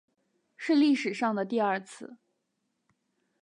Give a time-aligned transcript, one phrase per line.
[0.57, 2.17] 是历史上的第二次